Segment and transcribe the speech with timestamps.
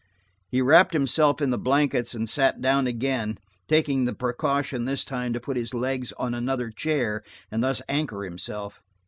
[0.49, 5.31] He wrapped himself in the blankets and sat down again, taking the precaution this time
[5.33, 8.81] to put his legs on another chair and thus anchor himself.